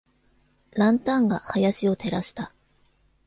[0.71, 2.51] ランタンが林を照らした。